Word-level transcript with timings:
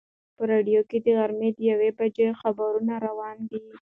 په 0.37 0.43
راډیو 0.51 0.81
کې 0.89 0.97
د 1.05 1.07
غرمې 1.17 1.49
د 1.53 1.59
یوې 1.71 1.89
بجې 1.97 2.27
خبرونه 2.41 2.93
روان 3.07 3.37
دي. 3.49 3.63